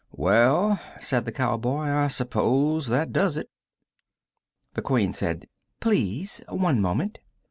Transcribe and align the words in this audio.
"Well," 0.15 0.79
said 0.99 1.25
the 1.25 1.31
cowboy. 1.31 1.83
"I 1.91 2.07
suppose 2.07 2.87
that 2.87 3.13
does 3.13 3.37
it." 3.37 3.51
The 4.73 4.81
Queen 4.81 5.13
said: 5.13 5.47
"Please. 5.79 6.41
One 6.49 6.81
moment." 6.81 7.19